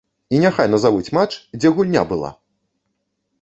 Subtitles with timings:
[0.35, 2.33] І няхай назавуць матч, дзе гульня была!